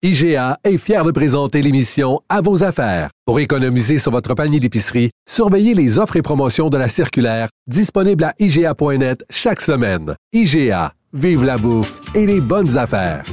IGA 0.00 0.58
est 0.62 0.78
fier 0.78 1.02
de 1.02 1.10
présenter 1.10 1.60
l'émission 1.60 2.20
À 2.28 2.40
vos 2.40 2.62
affaires. 2.62 3.10
Pour 3.26 3.40
économiser 3.40 3.98
sur 3.98 4.12
votre 4.12 4.32
panier 4.34 4.60
d'épicerie, 4.60 5.10
surveillez 5.28 5.74
les 5.74 5.98
offres 5.98 6.14
et 6.14 6.22
promotions 6.22 6.68
de 6.68 6.78
la 6.78 6.88
circulaire 6.88 7.48
disponible 7.66 8.22
à 8.22 8.32
IGA.net 8.38 9.24
chaque 9.28 9.60
semaine. 9.60 10.14
IGA, 10.32 10.92
vive 11.12 11.42
la 11.42 11.58
bouffe 11.58 11.98
et 12.14 12.26
les 12.26 12.40
bonnes 12.40 12.78
affaires. 12.78 13.24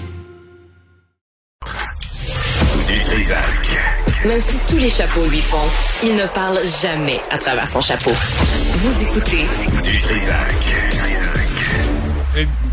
Du 2.87 2.99
Trisac. 2.99 3.69
Même 4.25 4.39
si 4.39 4.57
tous 4.67 4.77
les 4.77 4.89
chapeaux 4.89 5.27
lui 5.29 5.41
font, 5.41 5.69
il 6.03 6.15
ne 6.15 6.25
parle 6.33 6.57
jamais 6.81 7.19
à 7.29 7.37
travers 7.37 7.67
son 7.67 7.81
chapeau. 7.81 8.09
Vous 8.09 9.03
écoutez 9.03 9.45
Du 9.83 9.99
Trisac. 9.99 11.04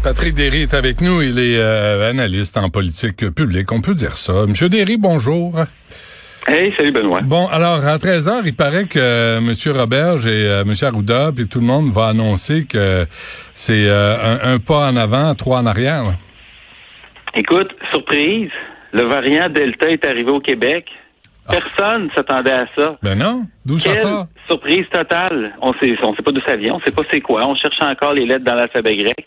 Patrick 0.03 0.35
Derry 0.35 0.63
est 0.63 0.75
avec 0.75 1.01
nous. 1.01 1.23
Il 1.23 1.39
est 1.39 1.59
euh, 1.59 2.11
analyste 2.11 2.57
en 2.57 2.71
politique 2.71 3.31
publique. 3.35 3.71
On 3.73 3.81
peut 3.81 3.95
dire 3.95 4.17
ça. 4.17 4.47
Monsieur 4.47 4.69
Derry, 4.69 4.97
bonjour. 4.97 5.65
Hey, 6.49 6.75
salut 6.77 6.91
Benoît. 6.91 7.21
Bon, 7.23 7.47
alors, 7.47 7.87
à 7.87 7.99
13 7.99 8.29
h 8.29 8.43
il 8.45 8.57
paraît 8.57 8.87
que 8.87 8.99
euh, 8.99 9.39
M. 9.39 9.53
Roberge 9.79 10.27
et 10.27 10.47
euh, 10.47 10.63
M. 10.63 10.73
Arruda, 10.83 11.31
puis 11.35 11.47
tout 11.47 11.61
le 11.61 11.67
monde 11.67 11.91
va 11.91 12.09
annoncer 12.09 12.67
que 12.67 13.07
c'est 13.55 13.87
euh, 13.87 14.17
un, 14.43 14.55
un, 14.55 14.59
pas 14.59 14.91
en 14.91 14.97
avant, 14.97 15.35
trois 15.37 15.61
en 15.61 15.67
arrière. 15.67 16.03
Là. 16.03 16.15
Écoute, 17.37 17.71
surprise, 17.93 18.51
le 18.93 19.03
variant 19.03 19.49
Delta 19.51 19.89
est 19.89 20.05
arrivé 20.05 20.31
au 20.33 20.41
Québec. 20.41 20.87
Personne 21.53 22.05
ne 22.07 22.11
s'attendait 22.11 22.53
à 22.53 22.67
ça. 22.75 22.97
Ben 23.03 23.17
non. 23.17 23.43
D'où 23.65 23.79
ça 23.79 23.95
sort? 23.97 24.27
surprise 24.49 24.87
totale. 24.91 25.53
On 25.61 25.73
sait, 25.75 25.95
on 26.03 26.15
sait 26.15 26.23
pas 26.23 26.33
d'où 26.33 26.41
ça 26.47 26.57
vient, 26.57 26.75
on 26.75 26.81
sait 26.81 26.91
pas 26.91 27.03
c'est 27.11 27.21
quoi. 27.21 27.47
On 27.47 27.55
cherche 27.55 27.81
encore 27.81 28.13
les 28.13 28.27
lettres 28.27 28.45
dans 28.45 28.55
l'alphabet 28.55 28.97
grec. 28.97 29.27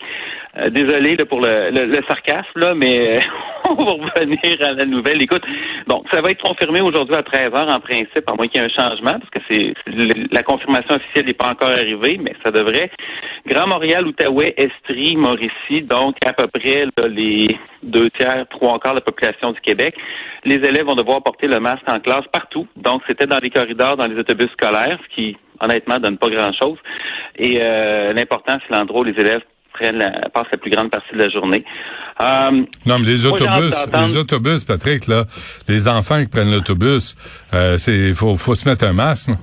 Euh, 0.58 0.70
désolé 0.70 1.16
là, 1.16 1.26
pour 1.26 1.40
le, 1.40 1.70
le, 1.70 1.86
le, 1.86 2.02
sarcasme, 2.08 2.56
là, 2.56 2.74
mais 2.74 3.20
on 3.78 3.84
va 3.84 3.92
revenir 3.92 4.62
à 4.62 4.72
la 4.72 4.84
nouvelle. 4.84 5.20
Écoute, 5.22 5.42
bon, 5.86 6.02
ça 6.12 6.20
va 6.20 6.30
être 6.30 6.42
confirmé 6.42 6.80
aujourd'hui 6.80 7.16
à 7.16 7.22
13 7.22 7.52
h 7.52 7.74
en 7.74 7.80
principe, 7.80 8.28
à 8.28 8.34
moins 8.34 8.46
qu'il 8.46 8.60
y 8.60 8.64
ait 8.64 8.66
un 8.66 8.68
changement, 8.68 9.18
parce 9.18 9.30
que 9.30 9.38
c'est 9.48 9.74
la 10.30 10.42
confirmation 10.42 10.96
officielle 10.96 11.26
n'est 11.26 11.34
pas 11.34 11.50
encore 11.50 11.70
arrivée, 11.70 12.18
mais 12.20 12.34
ça 12.44 12.50
devrait. 12.50 12.90
Grand 13.46 13.66
Montréal, 13.66 14.06
Outaouais, 14.06 14.54
Estrie, 14.56 15.16
Mauricie, 15.16 15.82
donc 15.82 16.16
à 16.24 16.32
peu 16.32 16.46
près 16.48 16.86
là, 16.96 17.08
les 17.08 17.58
deux 17.82 18.10
tiers, 18.10 18.46
trois 18.50 18.78
quarts 18.78 18.92
de 18.92 18.98
la 18.98 19.04
population 19.04 19.52
du 19.52 19.60
Québec. 19.60 19.94
Les 20.44 20.56
élèves 20.56 20.86
vont 20.86 20.96
devoir 20.96 21.22
porter 21.22 21.46
le 21.46 21.60
masque 21.60 21.88
en 21.88 22.00
classe 22.00 22.26
partout. 22.32 22.66
Donc, 22.76 23.02
c'était 23.06 23.26
dans 23.26 23.38
les 23.38 23.50
corridors, 23.50 23.96
dans 23.96 24.06
les 24.06 24.18
autobus 24.18 24.50
scolaires, 24.52 24.98
ce 25.08 25.14
qui, 25.14 25.36
honnêtement, 25.60 25.98
donne 25.98 26.18
pas 26.18 26.28
grand-chose. 26.28 26.78
Et 27.36 27.58
euh, 27.60 28.12
l'important, 28.12 28.58
c'est 28.62 28.74
l'endroit 28.74 29.00
où 29.00 29.04
les 29.04 29.18
élèves 29.18 29.42
prennent 29.72 29.98
la, 29.98 30.10
passent 30.32 30.50
la 30.50 30.58
plus 30.58 30.70
grande 30.70 30.90
partie 30.90 31.12
de 31.12 31.18
la 31.18 31.28
journée. 31.28 31.64
Euh, 32.20 32.64
non, 32.86 32.98
mais 32.98 33.06
les 33.06 33.26
autobus, 33.26 33.74
les 33.92 34.16
autobus, 34.16 34.64
Patrick, 34.64 35.06
là, 35.06 35.24
les 35.68 35.86
enfants 35.86 36.20
qui 36.20 36.28
prennent 36.28 36.50
l'autobus, 36.50 37.14
euh, 37.52 37.76
c'est 37.76 38.12
faut, 38.14 38.34
faut 38.36 38.54
se 38.54 38.68
mettre 38.68 38.84
un 38.86 38.94
masque. 38.94 39.28
Non? 39.28 39.38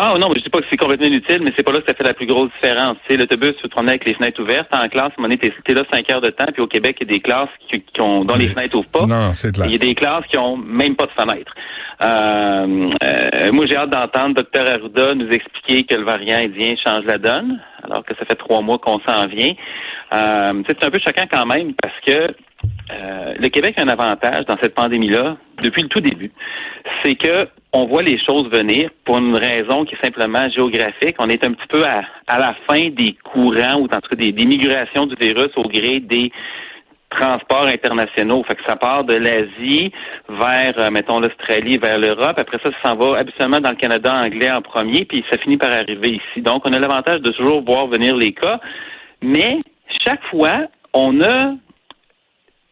Ah 0.00 0.14
non, 0.16 0.28
je 0.36 0.40
dis 0.40 0.48
pas 0.48 0.60
que 0.60 0.66
c'est 0.70 0.76
complètement 0.76 1.08
inutile, 1.08 1.40
mais 1.42 1.52
c'est 1.56 1.64
pas 1.64 1.72
là 1.72 1.80
que 1.80 1.86
ça 1.88 1.94
fait 1.94 2.04
la 2.04 2.14
plus 2.14 2.26
grosse 2.26 2.50
différence. 2.52 2.96
Tu 3.04 3.12
sais, 3.12 3.18
l'autobus, 3.18 3.56
tu 3.60 3.68
te 3.68 3.80
avec 3.80 4.04
les 4.04 4.14
fenêtres 4.14 4.40
ouvertes. 4.40 4.68
En 4.70 4.88
classe, 4.88 5.10
moment 5.18 5.28
donné, 5.28 5.38
t'es, 5.38 5.74
là 5.74 5.82
cinq 5.92 6.08
heures 6.12 6.20
de 6.20 6.30
temps, 6.30 6.46
puis 6.52 6.62
au 6.62 6.68
Québec, 6.68 6.98
il 7.00 7.08
y 7.08 7.10
a 7.10 7.14
des 7.14 7.20
classes 7.20 7.48
qui, 7.68 7.80
qui 7.80 8.00
ont 8.00 8.24
dont 8.24 8.36
mais, 8.36 8.44
les 8.44 8.48
fenêtres 8.50 8.78
ouvrent 8.78 8.90
pas. 8.90 9.06
Non, 9.06 9.34
c'est 9.34 9.52
clair. 9.52 9.66
Il 9.66 9.72
y 9.72 9.74
a 9.74 9.78
des 9.78 9.96
classes 9.96 10.24
qui 10.30 10.38
ont 10.38 10.56
même 10.56 10.94
pas 10.94 11.06
de 11.06 11.10
fenêtres. 11.20 11.52
Euh, 12.00 12.90
euh, 13.02 13.52
moi, 13.52 13.66
j'ai 13.66 13.76
hâte 13.76 13.90
d'entendre 13.90 14.40
Dr 14.40 14.68
Arruda 14.68 15.14
nous 15.14 15.30
expliquer 15.30 15.84
que 15.84 15.96
le 15.96 16.04
variant 16.04 16.38
indien 16.38 16.74
change 16.84 17.04
la 17.04 17.18
donne, 17.18 17.60
alors 17.82 18.04
que 18.04 18.14
ça 18.14 18.24
fait 18.24 18.36
trois 18.36 18.60
mois 18.62 18.78
qu'on 18.78 19.00
s'en 19.00 19.26
vient. 19.26 19.54
Euh, 20.14 20.62
c'est 20.66 20.84
un 20.84 20.90
peu 20.90 21.00
choquant 21.04 21.26
quand 21.30 21.46
même 21.46 21.74
parce 21.74 21.98
que 22.06 22.34
euh, 22.90 23.34
le 23.38 23.48
Québec 23.48 23.74
a 23.78 23.82
un 23.82 23.88
avantage 23.88 24.46
dans 24.46 24.56
cette 24.62 24.74
pandémie-là 24.74 25.36
depuis 25.62 25.82
le 25.82 25.88
tout 25.88 26.00
début. 26.00 26.30
C'est 27.02 27.16
que 27.16 27.48
on 27.72 27.84
voit 27.86 28.02
les 28.02 28.18
choses 28.24 28.48
venir 28.50 28.90
pour 29.04 29.18
une 29.18 29.36
raison 29.36 29.84
qui 29.84 29.94
est 29.94 30.02
simplement 30.02 30.48
géographique. 30.48 31.16
On 31.18 31.28
est 31.28 31.44
un 31.44 31.52
petit 31.52 31.66
peu 31.68 31.84
à, 31.84 32.02
à 32.26 32.38
la 32.38 32.54
fin 32.70 32.88
des 32.90 33.16
courants 33.24 33.80
ou 33.80 33.84
en 33.84 34.00
tout 34.00 34.08
cas 34.08 34.16
des, 34.16 34.32
des 34.32 34.46
migrations 34.46 35.06
du 35.06 35.14
virus 35.16 35.50
au 35.56 35.64
gré 35.68 36.00
des 36.00 36.32
transports 37.10 37.66
internationaux. 37.66 38.44
Fait 38.44 38.54
que 38.54 38.62
ça 38.66 38.76
part 38.76 39.04
de 39.04 39.14
l'Asie 39.14 39.92
vers, 40.28 40.74
euh, 40.78 40.90
mettons, 40.90 41.20
l'Australie, 41.20 41.78
vers 41.78 41.98
l'Europe. 41.98 42.38
Après 42.38 42.58
ça, 42.62 42.70
ça 42.70 42.90
s'en 42.90 42.96
va 42.96 43.18
habituellement 43.18 43.60
dans 43.60 43.70
le 43.70 43.76
Canada 43.76 44.14
anglais 44.14 44.50
en 44.50 44.62
premier, 44.62 45.04
puis 45.04 45.24
ça 45.30 45.38
finit 45.38 45.56
par 45.56 45.70
arriver 45.70 46.10
ici. 46.10 46.42
Donc, 46.42 46.62
on 46.64 46.72
a 46.72 46.78
l'avantage 46.78 47.20
de 47.20 47.30
toujours 47.32 47.62
voir 47.62 47.86
venir 47.86 48.16
les 48.16 48.32
cas. 48.32 48.60
Mais 49.22 49.60
chaque 50.04 50.22
fois, 50.26 50.66
on 50.92 51.20
a 51.22 51.54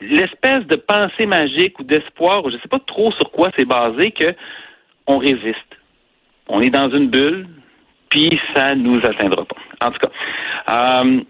l'espèce 0.00 0.66
de 0.66 0.76
pensée 0.76 1.26
magique 1.26 1.78
ou 1.78 1.84
d'espoir, 1.84 2.44
ou 2.44 2.50
je 2.50 2.56
ne 2.56 2.60
sais 2.60 2.68
pas 2.68 2.80
trop 2.86 3.10
sur 3.12 3.30
quoi 3.30 3.50
c'est 3.56 3.64
basé, 3.64 4.10
que 4.10 4.34
on 5.06 5.18
résiste. 5.18 5.56
On 6.48 6.60
est 6.60 6.70
dans 6.70 6.90
une 6.90 7.08
bulle, 7.08 7.48
puis 8.10 8.38
ça 8.54 8.74
nous 8.74 8.98
atteindra 8.98 9.44
pas. 9.44 9.86
En 9.86 9.90
tout 9.90 9.98
cas. 9.98 11.02
Euh, 11.02 11.20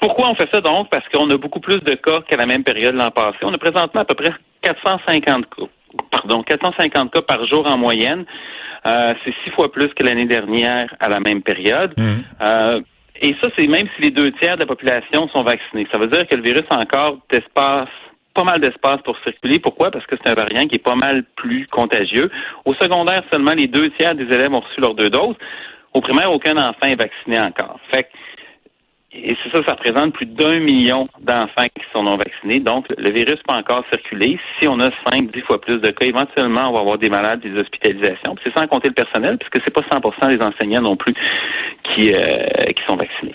pourquoi 0.00 0.28
on 0.28 0.34
fait 0.34 0.48
ça 0.52 0.60
donc? 0.60 0.88
Parce 0.90 1.06
qu'on 1.08 1.30
a 1.30 1.36
beaucoup 1.36 1.60
plus 1.60 1.80
de 1.80 1.94
cas 1.94 2.20
qu'à 2.28 2.36
la 2.36 2.46
même 2.46 2.64
période 2.64 2.94
l'an 2.94 3.10
passé. 3.10 3.38
On 3.42 3.52
a 3.52 3.58
présentement 3.58 4.02
à 4.02 4.04
peu 4.04 4.14
près 4.14 4.32
450 4.62 5.46
cas. 5.46 5.62
Pardon, 6.10 6.42
450 6.42 7.12
cas 7.12 7.22
par 7.22 7.46
jour 7.46 7.66
en 7.66 7.78
moyenne. 7.78 8.24
Euh, 8.86 9.14
c'est 9.24 9.34
six 9.44 9.50
fois 9.50 9.72
plus 9.72 9.88
que 9.88 10.02
l'année 10.02 10.26
dernière 10.26 10.94
à 11.00 11.08
la 11.08 11.20
même 11.20 11.42
période. 11.42 11.94
Mmh. 11.96 12.02
Euh, 12.42 12.80
et 13.20 13.34
ça, 13.40 13.48
c'est 13.56 13.66
même 13.66 13.88
si 13.96 14.02
les 14.02 14.10
deux 14.10 14.30
tiers 14.32 14.56
de 14.56 14.60
la 14.60 14.66
population 14.66 15.28
sont 15.28 15.42
vaccinés. 15.42 15.86
Ça 15.90 15.98
veut 15.98 16.08
dire 16.08 16.26
que 16.28 16.34
le 16.36 16.42
virus 16.42 16.64
a 16.70 16.76
encore 16.76 17.18
d'espace 17.30 17.88
pas 18.36 18.44
mal 18.44 18.60
d'espace 18.60 19.00
pour 19.02 19.16
circuler. 19.24 19.58
Pourquoi? 19.58 19.90
Parce 19.90 20.04
que 20.06 20.14
c'est 20.22 20.30
un 20.30 20.34
variant 20.34 20.66
qui 20.66 20.76
est 20.76 20.84
pas 20.84 20.94
mal 20.94 21.24
plus 21.36 21.66
contagieux. 21.68 22.30
Au 22.66 22.74
secondaire, 22.74 23.24
seulement 23.30 23.54
les 23.54 23.66
deux 23.66 23.90
tiers 23.92 24.14
des 24.14 24.24
élèves 24.24 24.52
ont 24.52 24.60
reçu 24.60 24.80
leurs 24.80 24.94
deux 24.94 25.08
doses. 25.08 25.36
Au 25.94 26.02
primaire, 26.02 26.30
aucun 26.30 26.56
enfant 26.58 26.86
est 26.86 27.00
vacciné 27.00 27.40
encore. 27.40 27.80
Fait 27.90 28.10
et 29.22 29.36
c'est 29.42 29.50
ça, 29.50 29.62
ça 29.66 29.72
représente 29.72 30.12
plus 30.14 30.26
d'un 30.26 30.60
million 30.60 31.08
d'enfants 31.20 31.66
qui 31.74 31.84
sont 31.92 32.02
non 32.02 32.16
vaccinés. 32.16 32.60
Donc, 32.60 32.86
le 32.96 33.10
virus 33.10 33.38
peut 33.46 33.54
encore 33.54 33.84
circuler. 33.90 34.38
Si 34.60 34.68
on 34.68 34.78
a 34.80 34.90
cinq, 35.08 35.32
dix 35.32 35.40
fois 35.42 35.60
plus 35.60 35.80
de 35.80 35.88
cas, 35.88 36.06
éventuellement, 36.06 36.70
on 36.70 36.72
va 36.72 36.80
avoir 36.80 36.98
des 36.98 37.08
malades, 37.08 37.40
des 37.40 37.58
hospitalisations. 37.58 38.36
C'est 38.44 38.52
sans 38.54 38.66
compter 38.66 38.88
le 38.88 38.94
personnel, 38.94 39.38
puisque 39.38 39.64
c'est 39.64 39.72
pas 39.72 39.82
100% 39.82 40.36
des 40.36 40.42
enseignants 40.44 40.82
non 40.82 40.96
plus 40.96 41.14
qui, 41.94 42.12
euh, 42.12 42.22
qui 42.66 42.82
sont 42.88 42.96
vaccinés. 42.96 43.34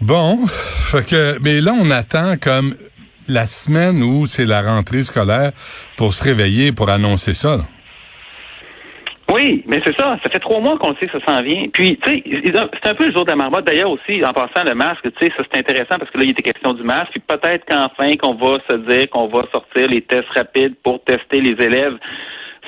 Bon, 0.00 0.46
fait 0.46 1.08
que, 1.08 1.42
mais 1.42 1.60
là, 1.60 1.72
on 1.80 1.90
attend 1.90 2.34
comme 2.40 2.74
la 3.28 3.46
semaine 3.46 4.02
où 4.02 4.26
c'est 4.26 4.44
la 4.44 4.62
rentrée 4.62 5.02
scolaire 5.02 5.52
pour 5.96 6.14
se 6.14 6.22
réveiller, 6.24 6.72
pour 6.72 6.90
annoncer 6.90 7.34
ça. 7.34 7.56
Là. 7.56 7.64
Oui, 9.32 9.64
mais 9.66 9.80
c'est 9.84 9.96
ça. 9.98 10.18
Ça 10.22 10.30
fait 10.30 10.38
trois 10.38 10.60
mois 10.60 10.76
qu'on 10.78 10.94
sait 10.96 11.06
que 11.06 11.18
ça 11.18 11.26
s'en 11.26 11.42
vient. 11.42 11.66
Puis, 11.72 11.98
tu 12.04 12.12
sais, 12.12 12.22
c'est 12.44 12.88
un 12.88 12.94
peu 12.94 13.06
le 13.06 13.12
jour 13.12 13.24
de 13.24 13.30
la 13.30 13.36
marmotte. 13.36 13.64
D'ailleurs 13.64 13.90
aussi, 13.90 14.22
en 14.24 14.32
passant 14.32 14.64
le 14.64 14.74
masque, 14.74 15.02
tu 15.02 15.26
sais, 15.26 15.32
ça 15.36 15.42
c'est 15.50 15.58
intéressant 15.58 15.98
parce 15.98 16.10
que 16.10 16.18
là, 16.18 16.24
il 16.24 16.30
était 16.30 16.42
question 16.42 16.74
du 16.74 16.82
masque. 16.82 17.12
Puis 17.12 17.20
peut-être 17.20 17.64
qu'enfin 17.66 18.16
qu'on 18.16 18.34
va 18.34 18.58
se 18.68 18.76
dire 18.76 19.08
qu'on 19.10 19.28
va 19.28 19.46
sortir 19.50 19.88
les 19.88 20.02
tests 20.02 20.28
rapides 20.34 20.74
pour 20.82 21.02
tester 21.04 21.40
les 21.40 21.52
élèves 21.64 21.96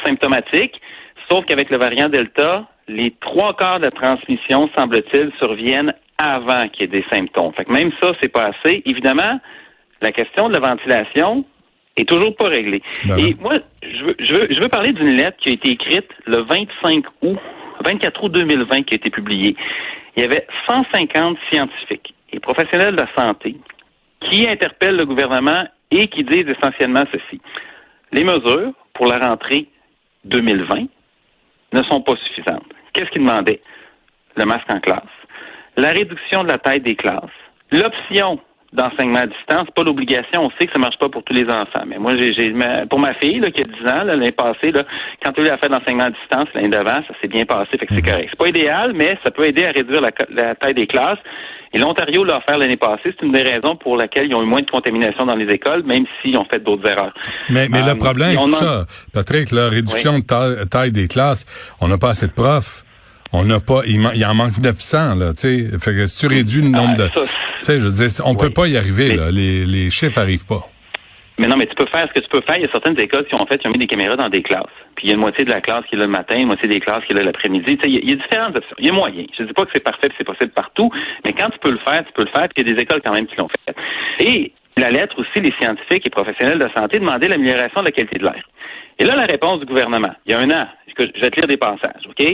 symptomatiques. 0.04 0.80
Sauf 1.30 1.44
qu'avec 1.44 1.70
le 1.70 1.78
variant 1.78 2.08
Delta, 2.08 2.64
les 2.88 3.14
trois 3.20 3.54
quarts 3.54 3.80
de 3.80 3.90
transmission, 3.90 4.70
semble-t-il, 4.76 5.32
surviennent 5.38 5.92
avant 6.18 6.68
qu'il 6.68 6.82
y 6.82 6.84
ait 6.84 7.00
des 7.00 7.04
symptômes. 7.10 7.52
Fait 7.54 7.64
que 7.64 7.72
même 7.72 7.92
ça, 8.02 8.12
c'est 8.20 8.32
pas 8.32 8.50
assez. 8.50 8.82
Évidemment, 8.86 9.40
la 10.00 10.12
question 10.12 10.48
de 10.48 10.54
la 10.54 10.60
ventilation 10.60 11.44
est 11.96 12.08
toujours 12.08 12.34
pas 12.36 12.48
réglée. 12.48 12.82
Ben 13.06 13.18
Et 13.18 13.36
moi, 13.40 13.58
je 13.82 14.04
veux, 14.04 14.16
je 14.18 14.34
veux, 14.34 14.48
je 14.50 14.60
veux 14.60 14.68
parler 14.68 14.92
d'une 14.92 15.16
lettre 15.16 15.38
qui 15.38 15.50
a 15.50 15.52
été 15.52 15.70
écrite 15.70 16.08
le 16.26 16.42
25 16.42 17.04
août, 17.22 17.38
24 17.84 18.24
août 18.24 18.32
2020, 18.32 18.82
qui 18.82 18.94
a 18.94 18.96
été 18.96 19.10
publiée. 19.10 19.56
Il 20.16 20.22
y 20.22 20.24
avait 20.24 20.46
150 20.68 21.38
scientifiques 21.50 22.14
et 22.32 22.40
professionnels 22.40 22.96
de 22.96 23.00
la 23.00 23.08
santé 23.16 23.56
qui 24.20 24.48
interpellent 24.48 24.96
le 24.96 25.06
gouvernement 25.06 25.66
et 25.90 26.08
qui 26.08 26.24
disent 26.24 26.48
essentiellement 26.48 27.04
ceci. 27.12 27.40
Les 28.12 28.24
mesures 28.24 28.72
pour 28.94 29.06
la 29.06 29.18
rentrée 29.18 29.66
2020 30.24 30.86
ne 31.72 31.82
sont 31.84 32.00
pas 32.00 32.16
suffisantes. 32.16 32.64
Qu'est-ce 32.92 33.10
qu'ils 33.10 33.22
demandaient? 33.22 33.60
Le 34.36 34.44
masque 34.44 34.70
en 34.70 34.80
classe, 34.80 35.02
la 35.76 35.90
réduction 35.90 36.44
de 36.44 36.48
la 36.48 36.58
taille 36.58 36.80
des 36.80 36.94
classes, 36.94 37.30
l'option 37.70 38.38
d'enseignement 38.72 39.20
à 39.20 39.26
distance, 39.26 39.68
pas 39.74 39.82
l'obligation. 39.82 40.44
On 40.44 40.50
sait 40.58 40.66
que 40.66 40.72
ça 40.72 40.78
marche 40.78 40.98
pas 40.98 41.08
pour 41.08 41.22
tous 41.22 41.32
les 41.32 41.44
enfants. 41.44 41.84
Mais 41.86 41.98
moi, 41.98 42.16
j'ai, 42.16 42.52
pour 42.88 42.98
ma 42.98 43.14
fille 43.14 43.40
là, 43.40 43.50
qui 43.50 43.62
a 43.62 43.64
10 43.64 43.72
ans, 43.90 44.04
l'année 44.04 44.32
passée, 44.32 44.72
là, 44.72 44.84
quand 45.24 45.32
elle 45.36 45.50
a 45.50 45.58
fait 45.58 45.68
d'enseignement 45.68 46.04
à 46.04 46.10
distance 46.10 46.48
l'année 46.54 46.68
d'avant, 46.68 47.02
ça 47.06 47.14
s'est 47.20 47.28
bien 47.28 47.44
passé, 47.44 47.78
fait 47.78 47.86
que 47.86 47.94
c'est 47.94 48.02
correct. 48.02 48.28
C'est 48.30 48.38
pas 48.38 48.48
idéal, 48.48 48.92
mais 48.94 49.18
ça 49.24 49.30
peut 49.30 49.46
aider 49.46 49.64
à 49.64 49.70
réduire 49.70 50.00
la, 50.00 50.10
la 50.30 50.54
taille 50.54 50.74
des 50.74 50.86
classes. 50.86 51.18
Et 51.72 51.78
l'Ontario 51.78 52.24
l'a 52.24 52.38
offert 52.38 52.58
l'année 52.58 52.76
passée. 52.76 53.02
C'est 53.04 53.22
une 53.22 53.32
des 53.32 53.42
raisons 53.42 53.76
pour 53.76 53.96
laquelle 53.96 54.26
ils 54.28 54.34
ont 54.34 54.42
eu 54.42 54.46
moins 54.46 54.62
de 54.62 54.70
contamination 54.70 55.26
dans 55.26 55.34
les 55.34 55.52
écoles, 55.52 55.82
même 55.84 56.04
s'ils 56.22 56.36
ont 56.38 56.46
fait 56.50 56.62
d'autres 56.62 56.88
erreurs. 56.88 57.12
Mais, 57.50 57.68
mais 57.68 57.82
euh, 57.82 57.92
le 57.92 57.98
problème, 57.98 58.36
tout 58.36 58.52
ça, 58.52 58.86
Patrick, 59.12 59.50
la 59.50 59.68
réduction 59.68 60.12
oui. 60.12 60.22
de 60.22 60.26
taille, 60.26 60.68
taille 60.68 60.92
des 60.92 61.08
classes, 61.08 61.44
on 61.80 61.88
n'a 61.88 61.98
pas 61.98 62.10
assez 62.10 62.28
de 62.28 62.32
profs. 62.32 62.82
On 63.32 63.44
n'a 63.44 63.60
pas, 63.60 63.80
il, 63.86 64.00
il, 64.14 64.24
en 64.24 64.34
manque 64.34 64.56
900 64.58 65.16
là, 65.16 65.34
tu 65.34 65.40
sais. 65.40 65.78
Fait 65.78 65.92
que 65.92 66.06
si 66.06 66.18
tu 66.18 66.26
réduis 66.32 66.62
le 66.62 66.68
nombre 66.68 66.94
ah, 66.94 67.02
de, 67.02 67.26
tu 67.58 67.64
sais, 67.64 67.80
je 67.80 67.86
veux 67.86 67.92
dire, 67.92 68.08
on 68.24 68.30
oui. 68.30 68.36
peut 68.38 68.50
pas 68.50 68.66
y 68.66 68.76
arriver 68.76 69.08
mais, 69.08 69.16
là. 69.16 69.30
Les, 69.30 69.66
les 69.66 69.90
chiffres 69.90 70.18
arrivent 70.18 70.46
pas. 70.46 70.68
Mais 71.38 71.48
non, 71.48 71.56
mais 71.56 71.66
tu 71.66 71.74
peux 71.74 71.86
faire 71.86 72.08
ce 72.08 72.18
que 72.18 72.24
tu 72.24 72.30
peux 72.30 72.40
faire. 72.40 72.56
Il 72.56 72.62
y 72.62 72.64
a 72.64 72.70
certaines 72.70 72.98
écoles 72.98 73.26
qui 73.26 73.34
ont 73.34 73.44
fait, 73.44 73.58
qui 73.58 73.68
ont 73.68 73.70
mis 73.70 73.78
des 73.78 73.86
caméras 73.86 74.16
dans 74.16 74.30
des 74.30 74.42
classes. 74.42 74.72
Puis 74.94 75.06
il 75.06 75.08
y 75.08 75.12
a 75.12 75.14
une 75.14 75.20
moitié 75.20 75.44
de 75.44 75.50
la 75.50 75.60
classe 75.60 75.84
qui 75.86 75.94
est 75.94 75.98
là 75.98 76.06
le 76.06 76.10
matin, 76.10 76.36
une 76.36 76.46
moitié 76.46 76.66
des 76.66 76.80
classes 76.80 77.04
qui 77.04 77.12
est 77.12 77.16
là 77.16 77.24
l'après-midi. 77.24 77.76
Tu 77.76 77.84
sais, 77.84 77.90
il 77.90 78.08
y, 78.08 78.12
a, 78.12 78.16
différentes 78.16 78.56
options. 78.56 78.76
Il 78.78 78.86
y 78.86 78.88
a 78.88 78.92
moyen. 78.92 79.26
Je 79.36 79.42
ne 79.42 79.48
dis 79.48 79.52
pas 79.52 79.64
que 79.64 79.70
c'est 79.74 79.84
parfait, 79.84 80.08
c'est 80.16 80.24
possible 80.24 80.52
partout, 80.52 80.90
mais 81.24 81.34
quand 81.34 81.50
tu 81.50 81.58
peux 81.58 81.72
le 81.72 81.78
faire, 81.86 82.04
tu 82.06 82.12
peux 82.14 82.22
le 82.22 82.30
faire. 82.34 82.48
Puis 82.48 82.62
il 82.62 82.68
y 82.68 82.70
a 82.70 82.74
des 82.74 82.82
écoles 82.82 83.02
quand 83.04 83.12
même 83.12 83.26
qui 83.26 83.36
l'ont 83.36 83.48
fait. 83.48 83.76
Et 84.20 84.52
la 84.78 84.90
lettre 84.90 85.18
aussi, 85.18 85.40
les 85.40 85.52
scientifiques 85.60 86.06
et 86.06 86.10
professionnels 86.10 86.58
de 86.58 86.68
santé 86.74 86.98
demandaient 86.98 87.28
l'amélioration 87.28 87.80
de 87.80 87.86
la 87.86 87.92
qualité 87.92 88.18
de 88.18 88.24
l'air. 88.24 88.42
Et 88.98 89.04
là, 89.04 89.14
la 89.14 89.26
réponse 89.26 89.60
du 89.60 89.66
gouvernement, 89.66 90.14
il 90.24 90.32
y 90.32 90.34
a 90.34 90.40
un 90.40 90.50
an, 90.50 90.68
je 90.86 91.20
vais 91.20 91.30
te 91.30 91.36
lire 91.36 91.48
des 91.48 91.58
passages, 91.58 92.06
OK? 92.08 92.24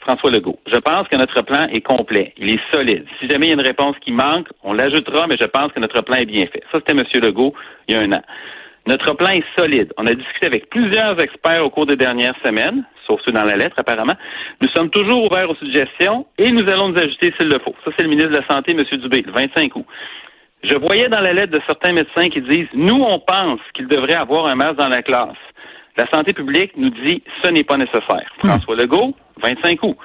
François 0.00 0.30
Legault. 0.30 0.58
Je 0.66 0.76
pense 0.76 1.08
que 1.08 1.16
notre 1.16 1.42
plan 1.42 1.68
est 1.68 1.82
complet. 1.82 2.32
Il 2.38 2.50
est 2.50 2.60
solide. 2.72 3.04
Si 3.18 3.28
jamais 3.28 3.46
il 3.46 3.48
y 3.50 3.52
a 3.52 3.54
une 3.54 3.66
réponse 3.66 3.96
qui 4.00 4.12
manque, 4.12 4.48
on 4.62 4.72
l'ajoutera, 4.72 5.26
mais 5.26 5.36
je 5.40 5.46
pense 5.46 5.72
que 5.72 5.80
notre 5.80 6.02
plan 6.02 6.16
est 6.16 6.26
bien 6.26 6.46
fait. 6.46 6.62
Ça, 6.72 6.78
c'était 6.78 6.92
M. 6.92 7.04
Legault 7.22 7.54
il 7.88 7.94
y 7.94 7.98
a 7.98 8.02
un 8.02 8.12
an. 8.12 8.22
Notre 8.86 9.12
plan 9.14 9.28
est 9.28 9.44
solide. 9.58 9.92
On 9.98 10.06
a 10.06 10.14
discuté 10.14 10.46
avec 10.46 10.70
plusieurs 10.70 11.20
experts 11.20 11.64
au 11.64 11.70
cours 11.70 11.86
des 11.86 11.96
dernières 11.96 12.34
semaines, 12.42 12.84
sauf 13.06 13.20
ceux 13.24 13.32
dans 13.32 13.44
la 13.44 13.56
lettre 13.56 13.76
apparemment. 13.78 14.14
Nous 14.60 14.68
sommes 14.68 14.90
toujours 14.90 15.24
ouverts 15.24 15.50
aux 15.50 15.54
suggestions 15.56 16.26
et 16.38 16.50
nous 16.50 16.68
allons 16.68 16.88
nous 16.88 16.98
ajouter 16.98 17.32
s'il 17.38 17.48
le 17.48 17.58
faut. 17.58 17.74
Ça, 17.84 17.90
c'est 17.96 18.02
le 18.02 18.08
ministre 18.08 18.30
de 18.30 18.36
la 18.36 18.46
Santé, 18.46 18.72
M. 18.72 18.82
Dubé, 19.00 19.22
le 19.22 19.32
25 19.32 19.76
août. 19.76 19.84
Je 20.62 20.74
voyais 20.74 21.08
dans 21.08 21.20
la 21.20 21.32
lettre 21.32 21.52
de 21.52 21.60
certains 21.66 21.92
médecins 21.92 22.28
qui 22.28 22.40
disent, 22.42 22.68
nous, 22.74 23.02
on 23.02 23.18
pense 23.18 23.60
qu'il 23.74 23.86
devrait 23.86 24.14
avoir 24.14 24.46
un 24.46 24.54
masque 24.54 24.76
dans 24.76 24.88
la 24.88 25.02
classe. 25.02 25.36
La 25.96 26.06
santé 26.12 26.32
publique 26.32 26.72
nous 26.76 26.90
dit, 26.90 27.22
ce 27.42 27.48
n'est 27.48 27.64
pas 27.64 27.76
nécessaire. 27.76 28.30
Hmm. 28.42 28.48
François 28.48 28.76
Legault, 28.76 29.14
25 29.42 29.82
août. 29.82 29.96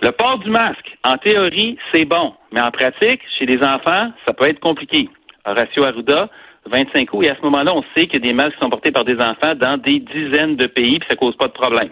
Le 0.00 0.12
port 0.12 0.38
du 0.38 0.50
masque, 0.50 0.96
en 1.04 1.16
théorie, 1.18 1.76
c'est 1.92 2.04
bon, 2.04 2.34
mais 2.52 2.60
en 2.60 2.70
pratique, 2.70 3.20
chez 3.38 3.46
les 3.46 3.58
enfants, 3.64 4.12
ça 4.26 4.32
peut 4.32 4.48
être 4.48 4.60
compliqué. 4.60 5.08
Horacio 5.44 5.84
Arruda, 5.84 6.28
25 6.66 7.12
août, 7.12 7.24
et 7.24 7.30
à 7.30 7.36
ce 7.36 7.42
moment-là, 7.42 7.72
on 7.74 7.82
sait 7.96 8.06
qu'il 8.06 8.24
y 8.24 8.28
a 8.28 8.32
des 8.32 8.34
masques 8.34 8.54
qui 8.56 8.62
sont 8.62 8.70
portés 8.70 8.92
par 8.92 9.04
des 9.04 9.16
enfants 9.16 9.54
dans 9.56 9.76
des 9.76 9.98
dizaines 9.98 10.56
de 10.56 10.66
pays, 10.66 10.98
puis 10.98 11.08
ça 11.08 11.16
cause 11.16 11.36
pas 11.36 11.48
de 11.48 11.52
problème. 11.52 11.90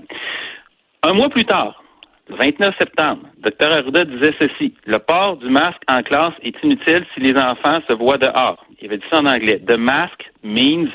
Un 1.03 1.15
mois 1.15 1.29
plus 1.29 1.45
tard, 1.45 1.83
le 2.29 2.37
29 2.37 2.75
septembre, 2.79 3.23
Dr 3.39 3.73
Arruda 3.73 4.05
disait 4.05 4.35
ceci. 4.41 4.75
Le 4.85 4.99
port 4.99 5.37
du 5.37 5.49
masque 5.49 5.83
en 5.89 6.03
classe 6.03 6.35
est 6.43 6.55
inutile 6.63 7.05
si 7.15 7.21
les 7.21 7.39
enfants 7.39 7.81
se 7.87 7.93
voient 7.93 8.19
dehors. 8.19 8.65
Il 8.81 8.87
avait 8.87 8.99
dit 8.99 9.05
ça 9.11 9.21
en 9.21 9.27
anglais. 9.27 9.61
The 9.67 9.77
mask 9.77 10.25
means 10.43 10.89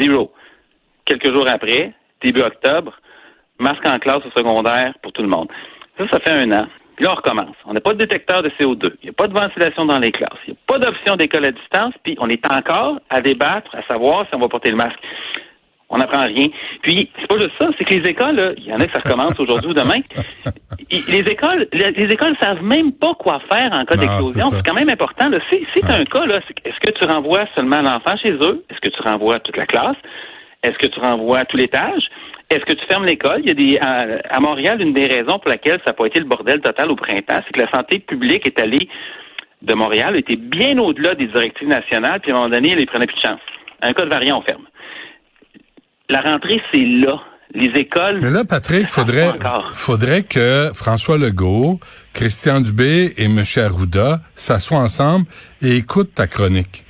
zero. 0.00 0.32
Quelques 1.04 1.32
jours 1.32 1.48
après, 1.48 1.92
début 2.20 2.42
octobre, 2.42 2.94
masque 3.60 3.86
en 3.86 3.98
classe 3.98 4.22
au 4.26 4.30
secondaire 4.36 4.94
pour 5.02 5.12
tout 5.12 5.22
le 5.22 5.28
monde. 5.28 5.48
Ça, 5.98 6.04
ça 6.10 6.20
fait 6.20 6.32
un 6.32 6.50
an. 6.52 6.66
Puis 6.96 7.06
là, 7.06 7.12
on 7.12 7.16
recommence. 7.16 7.56
On 7.64 7.72
n'a 7.72 7.80
pas 7.80 7.94
de 7.94 7.98
détecteur 7.98 8.42
de 8.42 8.50
CO2. 8.50 8.92
Il 9.02 9.04
n'y 9.04 9.08
a 9.08 9.12
pas 9.12 9.26
de 9.26 9.32
ventilation 9.32 9.86
dans 9.86 9.98
les 9.98 10.12
classes. 10.12 10.38
Il 10.46 10.50
n'y 10.50 10.58
a 10.58 10.60
pas 10.66 10.78
d'option 10.78 11.16
d'école 11.16 11.46
à 11.46 11.52
distance. 11.52 11.94
Puis 12.02 12.16
on 12.20 12.28
est 12.28 12.44
encore 12.50 13.00
à 13.08 13.22
débattre, 13.22 13.74
à 13.74 13.82
savoir 13.86 14.26
si 14.28 14.34
on 14.34 14.38
va 14.38 14.48
porter 14.48 14.70
le 14.70 14.76
masque. 14.76 14.98
On 15.88 15.96
n'apprend 15.96 16.22
rien. 16.22 16.48
Puis, 16.82 17.10
c'est 17.18 17.26
pas 17.26 17.38
juste 17.38 17.54
ça, 17.58 17.68
c'est 17.76 17.84
que 17.84 17.94
les 17.94 18.08
écoles, 18.08 18.54
il 18.58 18.66
y 18.66 18.72
en 18.72 18.78
a 18.78 18.86
que 18.86 18.92
ça 18.92 19.00
recommence 19.00 19.32
aujourd'hui 19.40 19.70
ou 19.70 19.74
demain. 19.74 20.00
Les 20.90 21.28
écoles, 21.28 21.68
les, 21.72 22.12
écoles 22.12 22.36
savent 22.40 22.62
même 22.62 22.92
pas 22.92 23.14
quoi 23.14 23.40
faire 23.50 23.72
en 23.72 23.84
cas 23.84 23.96
d'explosion. 23.96 24.46
C'est 24.46 24.66
quand 24.66 24.74
même 24.74 24.90
important. 24.90 25.30
Si 25.50 25.64
c'est 25.74 25.84
un 25.84 26.04
cas, 26.04 26.24
est-ce 26.64 26.80
que 26.80 26.92
tu 26.92 27.04
renvoies 27.04 27.46
seulement 27.54 27.80
l'enfant 27.80 28.16
chez 28.16 28.32
eux? 28.32 28.64
Est-ce 28.68 28.80
que 28.80 28.88
tu 28.88 29.00
renvoies 29.02 29.38
toute 29.40 29.56
la 29.56 29.66
classe? 29.66 29.96
Est-ce 30.64 30.78
que 30.78 30.88
tu 30.88 30.98
renvoies 30.98 31.44
tout 31.44 31.56
l'étage? 31.56 32.02
Est-ce 32.50 32.64
que 32.64 32.72
tu 32.72 32.84
fermes 32.86 33.04
l'école? 33.04 33.42
Il 33.44 33.48
y 33.48 33.50
a 33.50 33.54
des 33.54 33.78
à, 34.28 34.40
Montréal, 34.40 34.82
une 34.82 34.92
des 34.92 35.06
raisons 35.06 35.38
pour 35.38 35.48
laquelle 35.48 35.78
ça 35.84 35.90
n'a 35.90 35.92
pas 35.92 36.06
été 36.06 36.18
le 36.18 36.24
bordel 36.24 36.60
total 36.60 36.90
au 36.90 36.96
printemps, 36.96 37.40
c'est 37.46 37.52
que 37.52 37.60
la 37.60 37.70
santé 37.70 38.00
publique 38.00 38.44
est 38.44 38.58
allée 38.58 38.88
de 39.62 39.74
Montréal, 39.74 40.16
était 40.16 40.36
bien 40.36 40.76
au-delà 40.78 41.14
des 41.14 41.26
directives 41.26 41.68
nationales, 41.68 42.20
puis 42.20 42.32
à 42.32 42.34
un 42.34 42.38
moment 42.38 42.50
donné, 42.50 42.72
elle 42.72 42.80
ne 42.80 42.86
prenait 42.86 43.06
plus 43.06 43.16
de 43.16 43.20
chance. 43.20 43.40
Un 43.82 43.92
cas 43.92 44.04
de 44.04 44.10
variant, 44.10 44.38
on 44.38 44.42
ferme. 44.42 44.64
La 46.08 46.22
rentrée, 46.22 46.60
c'est 46.72 46.84
là. 46.84 47.20
Les 47.52 47.68
écoles. 47.80 48.20
Mais 48.22 48.30
là, 48.30 48.44
Patrick, 48.44 48.86
faudrait, 48.86 49.32
faudrait 49.72 50.22
que 50.22 50.70
François 50.72 51.18
Legault, 51.18 51.80
Christian 52.14 52.60
Dubé 52.60 53.12
et 53.16 53.24
M. 53.24 53.42
Arruda 53.56 54.20
s'assoient 54.36 54.78
ensemble 54.78 55.26
et 55.60 55.76
écoutent 55.76 56.14
ta 56.14 56.28
chronique. 56.28 56.84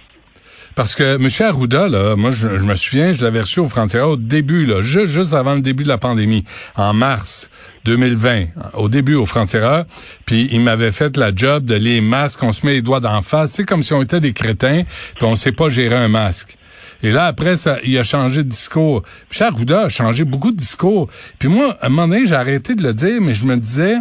Parce 0.81 0.95
que 0.95 1.17
M. 1.17 1.29
Arruda, 1.47 1.89
là, 1.89 2.17
moi, 2.17 2.31
je, 2.31 2.49
me 2.49 2.75
souviens, 2.75 3.13
je 3.13 3.23
l'avais 3.23 3.43
reçu 3.43 3.61
au 3.61 3.69
frontières 3.69 4.09
au 4.09 4.17
début, 4.17 4.65
là, 4.65 4.81
juste, 4.81 5.13
juste 5.13 5.35
avant 5.35 5.55
le 5.55 5.61
début 5.61 5.83
de 5.83 5.91
la 5.91 5.99
pandémie, 5.99 6.43
en 6.75 6.95
mars 6.95 7.51
2020, 7.85 8.47
au 8.73 8.89
début 8.89 9.15
au 9.15 9.27
frontières, 9.27 9.85
puis 10.25 10.49
il 10.51 10.63
m'avait 10.63 10.91
fait 10.91 11.19
la 11.19 11.35
job 11.37 11.67
de 11.67 11.75
les 11.75 12.01
masques, 12.01 12.43
on 12.43 12.53
se 12.53 12.65
met 12.65 12.73
les 12.73 12.81
doigts 12.81 13.01
d'en 13.01 13.21
face, 13.21 13.53
c'est 13.53 13.65
comme 13.65 13.83
si 13.83 13.93
on 13.93 14.01
était 14.01 14.21
des 14.21 14.33
crétins, 14.33 14.85
puis 15.17 15.27
on 15.27 15.35
sait 15.35 15.53
pas 15.53 15.69
gérer 15.69 15.97
un 15.97 16.09
masque. 16.09 16.57
Et 17.03 17.11
là, 17.11 17.27
après, 17.27 17.59
ça, 17.59 17.77
il 17.85 17.99
a 17.99 18.03
changé 18.03 18.43
de 18.43 18.49
discours. 18.49 19.03
M. 19.39 19.49
Arruda 19.49 19.83
a 19.83 19.89
changé 19.91 20.25
beaucoup 20.25 20.51
de 20.51 20.57
discours. 20.57 21.11
Puis 21.39 21.51
moi, 21.51 21.77
à 21.83 21.89
un 21.89 21.89
moment 21.91 22.09
donné, 22.09 22.25
j'ai 22.25 22.37
arrêté 22.37 22.75
de 22.75 22.83
le 22.83 22.95
dire, 22.95 23.21
mais 23.21 23.35
je 23.35 23.45
me 23.45 23.59
disais, 23.59 23.97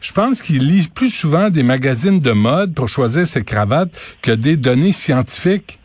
je 0.00 0.12
pense 0.12 0.40
qu'il 0.40 0.68
lit 0.68 0.86
plus 0.86 1.10
souvent 1.10 1.50
des 1.50 1.64
magazines 1.64 2.20
de 2.20 2.30
mode 2.30 2.74
pour 2.74 2.88
choisir 2.88 3.26
ses 3.26 3.42
cravates 3.42 3.90
que 4.22 4.30
des 4.30 4.54
données 4.54 4.92
scientifiques 4.92 5.80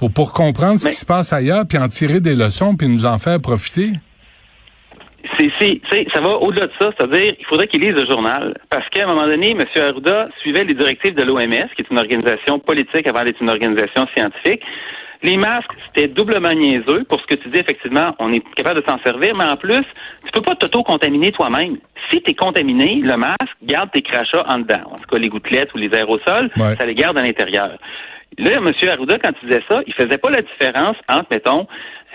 ou 0.00 0.08
pour 0.08 0.32
comprendre 0.32 0.78
ce 0.78 0.88
qui 0.88 0.94
se 0.94 1.06
passe 1.06 1.32
ailleurs, 1.32 1.64
puis 1.68 1.78
en 1.78 1.88
tirer 1.88 2.20
des 2.20 2.34
leçons, 2.34 2.76
puis 2.76 2.88
nous 2.88 3.06
en 3.06 3.18
faire 3.18 3.40
profiter? 3.40 3.92
C'est, 5.38 5.80
ça 6.12 6.20
va 6.20 6.36
au-delà 6.36 6.66
de 6.66 6.72
ça, 6.80 6.90
c'est-à-dire 6.96 7.34
il 7.38 7.46
faudrait 7.46 7.66
qu'il 7.66 7.80
lise 7.80 7.94
le 7.94 8.06
journal. 8.06 8.54
Parce 8.70 8.88
qu'à 8.90 9.04
un 9.04 9.06
moment 9.06 9.26
donné, 9.26 9.50
M. 9.52 9.64
Arruda 9.76 10.28
suivait 10.40 10.64
les 10.64 10.74
directives 10.74 11.14
de 11.14 11.22
l'OMS, 11.22 11.68
qui 11.74 11.82
est 11.82 11.90
une 11.90 11.98
organisation 11.98 12.58
politique 12.58 13.06
avant 13.06 13.24
d'être 13.24 13.40
une 13.40 13.50
organisation 13.50 14.06
scientifique. 14.14 14.62
Les 15.22 15.38
masques, 15.38 15.72
c'était 15.86 16.08
doublement 16.08 16.52
niaiseux. 16.52 17.04
Pour 17.08 17.18
ce 17.20 17.26
que 17.26 17.34
tu 17.34 17.48
dis, 17.48 17.58
effectivement, 17.58 18.14
on 18.18 18.32
est 18.32 18.44
capable 18.54 18.82
de 18.82 18.86
s'en 18.86 18.98
servir, 18.98 19.32
mais 19.38 19.44
en 19.44 19.56
plus, 19.56 19.84
tu 20.24 20.30
peux 20.32 20.42
pas 20.42 20.54
t'auto-contaminer 20.54 21.32
toi-même. 21.32 21.78
Si 22.10 22.20
tu 22.20 22.32
es 22.32 22.34
contaminé, 22.34 23.00
le 23.02 23.16
masque 23.16 23.56
garde 23.62 23.90
tes 23.92 24.02
crachats 24.02 24.44
en 24.46 24.58
dedans. 24.58 24.82
En 24.90 24.96
tout 24.96 25.08
cas, 25.10 25.16
les 25.16 25.28
gouttelettes 25.28 25.72
ou 25.74 25.78
les 25.78 25.92
aérosols, 25.94 26.50
ça 26.56 26.84
les 26.84 26.94
garde 26.94 27.16
à 27.16 27.22
l'intérieur. 27.22 27.78
Là, 28.38 28.52
M. 28.56 28.70
Arruda, 28.88 29.18
quand 29.18 29.32
il 29.42 29.48
disait 29.48 29.62
ça, 29.68 29.80
il 29.86 29.94
faisait 29.94 30.18
pas 30.18 30.30
la 30.30 30.42
différence 30.42 30.96
entre, 31.08 31.26
mettons, 31.30 31.66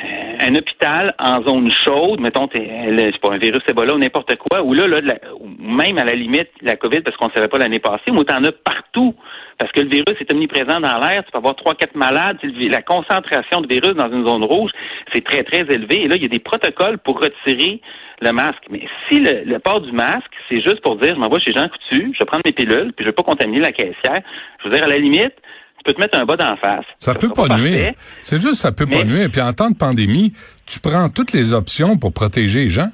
euh, 0.04 0.36
un 0.40 0.56
hôpital 0.56 1.14
en 1.20 1.42
zone 1.44 1.72
chaude, 1.86 2.20
mettons, 2.20 2.48
c'est 2.54 3.20
pas 3.22 3.34
un 3.34 3.38
virus 3.38 3.62
Ebola 3.70 3.96
ou 3.96 3.98
n'importe 3.98 4.36
quoi, 4.38 4.62
ou 4.62 4.74
là, 4.74 4.88
là 4.88 5.16
même 5.60 5.98
à 5.98 6.06
la 6.06 6.14
limite, 6.14 6.50
la 6.62 6.76
COVID, 6.76 7.02
parce 7.02 7.18
qu'on 7.18 7.28
ne 7.28 7.34
savait 7.34 7.48
pas 7.48 7.58
l'année 7.58 7.80
passée, 7.80 8.12
où 8.12 8.24
t'en 8.24 8.44
as 8.44 8.52
partout. 8.52 9.14
Parce 9.58 9.74
que 9.74 9.82
le 9.82 9.90
virus 9.90 10.16
est 10.22 10.32
omniprésent 10.32 10.80
dans 10.80 11.00
l'air, 11.00 11.24
tu 11.26 11.32
peux 11.32 11.38
avoir 11.38 11.56
trois, 11.56 11.76
quatre 11.76 11.96
malades, 11.96 12.38
la 12.44 12.82
concentration 12.82 13.60
de 13.60 13.68
virus 13.68 13.94
dans 13.96 14.10
une 14.10 14.26
zone 14.26 14.44
rouge, 14.46 14.72
c'est 15.14 15.24
très, 15.24 15.44
très 15.44 15.66
élevé. 15.70 16.04
Et 16.04 16.08
là, 16.08 16.16
il 16.16 16.22
y 16.22 16.26
a 16.26 16.30
des 16.30 16.40
protocoles 16.40 16.98
pour 16.98 17.20
retirer 17.20 17.82
le 18.22 18.32
masque. 18.32 18.64
Mais 18.70 18.88
si 19.10 19.20
le, 19.20 19.60
port 19.60 19.82
du 19.82 19.92
masque, 19.92 20.32
c'est 20.50 20.62
juste 20.62 20.82
pour 20.82 20.96
dire, 20.96 21.14
je 21.16 21.20
m'envoie 21.20 21.40
chez 21.40 21.52
Jean 21.52 21.68
Coutu, 21.68 22.12
je 22.14 22.20
vais 22.20 22.26
prendre 22.26 22.44
mes 22.46 22.54
pilules, 22.54 22.94
puis 22.94 23.04
je 23.04 23.10
vais 23.10 23.16
pas 23.16 23.24
contaminer 23.24 23.60
la 23.60 23.74
caissière, 23.74 24.22
je 24.60 24.70
veux 24.70 24.74
dire, 24.74 24.84
à 24.84 24.88
la 24.88 24.98
limite, 24.98 25.36
tu 25.80 25.84
peux 25.86 25.94
te 25.94 26.02
mettre 26.02 26.18
un 26.18 26.26
bas 26.26 26.36
d'en 26.36 26.58
face. 26.58 26.86
Ça, 26.98 27.16
peut 27.16 27.30
pas, 27.30 27.48
nuire. 27.58 27.94
C'est 28.22 28.42
juste 28.42 28.56
ça 28.56 28.72
peut 28.72 28.86
pas 28.86 29.04
nuire. 29.04 29.30
Puis 29.32 29.42
en 29.42 29.54
temps 29.54 29.70
de 29.70 29.78
pandémie, 29.78 30.34
tu 30.68 30.80
prends 30.80 31.10
toutes 31.10 31.32
les 31.32 31.54
options 31.54 31.98
pour 31.98 32.14
protéger 32.14 32.66
les 32.66 32.70
gens. 32.70 32.90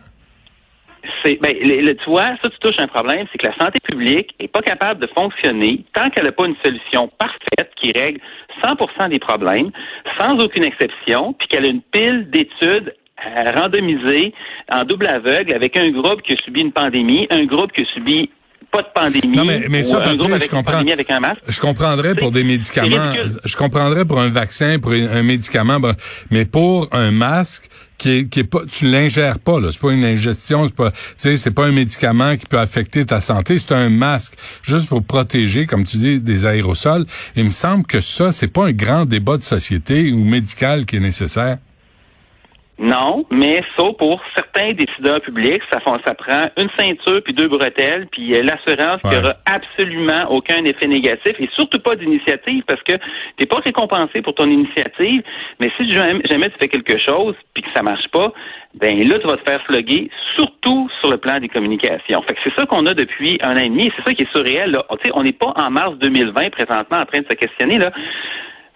C'est, 1.23 1.39
ben, 1.41 1.55
le, 1.59 1.93
tu 1.93 2.09
vois, 2.09 2.35
ça, 2.41 2.49
tu 2.49 2.57
touches 2.59 2.79
un 2.79 2.87
problème, 2.87 3.25
c'est 3.31 3.37
que 3.37 3.47
la 3.47 3.57
santé 3.57 3.79
publique 3.83 4.33
est 4.39 4.47
pas 4.47 4.61
capable 4.61 4.99
de 4.99 5.07
fonctionner 5.17 5.83
tant 5.93 6.09
qu'elle 6.09 6.25
n'a 6.25 6.31
pas 6.31 6.45
une 6.45 6.55
solution 6.63 7.09
parfaite 7.17 7.71
qui 7.79 7.91
règle 7.91 8.19
100% 8.63 9.09
des 9.09 9.19
problèmes, 9.19 9.71
sans 10.19 10.37
aucune 10.39 10.63
exception, 10.63 11.33
puis 11.33 11.47
qu'elle 11.47 11.65
a 11.65 11.67
une 11.67 11.81
pile 11.81 12.29
d'études 12.29 12.93
randomisées 13.55 14.33
en 14.71 14.83
double 14.83 15.07
aveugle 15.07 15.53
avec 15.53 15.77
un 15.77 15.89
groupe 15.89 16.21
qui 16.21 16.33
a 16.33 16.37
subi 16.43 16.61
une 16.61 16.71
pandémie, 16.71 17.27
un 17.29 17.45
groupe 17.45 17.71
qui 17.71 17.81
a 17.81 17.85
subi 17.93 18.29
pas 18.75 18.81
de 18.83 18.87
pandémie. 18.93 19.35
Non, 19.35 19.45
mais, 19.45 19.65
mais 19.69 19.83
ça, 19.83 19.97
un 20.03 20.17
je 20.17 20.49
comprends. 20.49 20.77
Avec 20.77 21.09
un 21.09 21.19
masque. 21.19 21.41
Je 21.47 21.59
comprendrais 21.59 22.15
pour 22.15 22.31
des 22.31 22.43
médicaments. 22.43 23.13
Je 23.43 23.55
comprendrais 23.55 24.05
pour 24.05 24.19
un 24.19 24.29
vaccin, 24.29 24.79
pour 24.79 24.91
un 24.91 25.23
médicament, 25.23 25.79
mais 26.31 26.45
pour 26.45 26.89
un 26.91 27.11
masque, 27.11 27.69
qui 27.97 28.09
est, 28.09 28.29
qui 28.29 28.41
est 28.41 28.43
pas, 28.43 28.59
tu 28.69 28.91
l'ingères 28.91 29.39
pas 29.39 29.59
là, 29.59 29.71
c'est 29.71 29.79
pas 29.79 29.93
une 29.93 30.03
ingestion, 30.03 30.67
c'est 30.67 30.75
pas, 30.75 30.91
tu 30.91 30.97
sais, 31.17 31.37
c'est 31.37 31.51
pas 31.51 31.65
un 31.65 31.71
médicament 31.71 32.35
qui 32.35 32.45
peut 32.45 32.59
affecter 32.59 33.05
ta 33.05 33.21
santé, 33.21 33.57
c'est 33.57 33.73
un 33.73 33.89
masque 33.89 34.33
juste 34.63 34.89
pour 34.89 35.03
protéger, 35.03 35.65
comme 35.65 35.85
tu 35.85 35.97
dis, 35.97 36.19
des 36.19 36.45
aérosols. 36.45 37.05
Il 37.37 37.45
me 37.45 37.51
semble 37.51 37.85
que 37.85 38.01
ça, 38.01 38.31
c'est 38.31 38.49
pas 38.49 38.65
un 38.65 38.71
grand 38.73 39.05
débat 39.05 39.37
de 39.37 39.43
société 39.43 40.11
ou 40.11 40.23
médical 40.23 40.85
qui 40.85 40.97
est 40.97 40.99
nécessaire. 40.99 41.57
Non, 42.77 43.25
mais 43.31 43.61
ça, 43.77 43.85
pour 43.97 44.21
certains 44.35 44.73
décideurs 44.73 45.21
publics, 45.21 45.61
ça, 45.71 45.79
ça 46.05 46.13
prend 46.13 46.49
une 46.57 46.69
ceinture 46.77 47.21
puis 47.23 47.33
deux 47.33 47.47
bretelles, 47.47 48.07
puis 48.11 48.31
l'assurance 48.43 49.01
qu'il 49.01 49.11
n'y 49.11 49.17
aura 49.17 49.35
absolument 49.45 50.29
aucun 50.29 50.61
effet 50.65 50.87
négatif 50.87 51.35
et 51.39 51.49
surtout 51.55 51.79
pas 51.79 51.95
d'initiative 51.95 52.63
parce 52.67 52.83
que 52.83 52.93
tu 52.93 52.99
n'es 53.39 53.45
pas 53.45 53.59
récompensé 53.63 54.21
pour 54.21 54.35
ton 54.35 54.49
initiative, 54.49 55.23
mais 55.61 55.71
si 55.77 55.89
jamais, 55.93 56.49
tu 56.49 56.57
fais 56.59 56.67
quelque 56.67 56.97
chose 56.97 57.35
puis 57.53 57.63
que 57.63 57.69
ça 57.73 57.81
marche 57.81 58.09
pas, 58.11 58.33
ben 58.73 59.07
là, 59.07 59.19
tu 59.19 59.27
vas 59.27 59.37
te 59.37 59.49
faire 59.49 59.63
sloguer, 59.67 60.09
surtout 60.35 60.89
sur 60.99 61.09
le 61.09 61.17
plan 61.17 61.39
des 61.39 61.47
communications. 61.47 62.21
Fait 62.23 62.33
que 62.33 62.39
c'est 62.43 62.55
ça 62.55 62.65
qu'on 62.65 62.85
a 62.87 62.93
depuis 62.93 63.39
un 63.41 63.55
an 63.55 63.61
et 63.61 63.69
demi, 63.69 63.89
c'est 63.95 64.03
ça 64.03 64.13
qui 64.13 64.23
est 64.23 64.31
surréel. 64.31 64.71
Là. 64.71 64.85
on 65.13 65.23
n'est 65.23 65.31
pas 65.31 65.53
en 65.55 65.71
mars 65.71 65.95
2020 65.99 66.49
présentement 66.49 66.97
en 66.97 67.05
train 67.05 67.21
de 67.21 67.27
se 67.29 67.35
questionner. 67.35 67.77
Là. 67.77 67.91